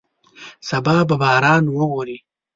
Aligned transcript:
سبا 0.69 0.95
به 1.07 1.15
باران 1.21 1.63
ووري. 1.75 2.17